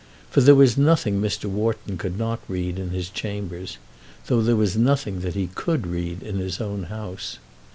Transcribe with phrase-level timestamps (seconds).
[0.31, 1.45] For there was nothing Mr.
[1.45, 3.77] Wharton could not read in his chambers,
[4.25, 7.37] though there was nothing that he could read in his own house.